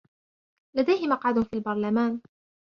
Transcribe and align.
لديه 0.75 1.07
مقعد 1.07 1.41
في 1.43 1.53
البرلمان. 1.53 2.21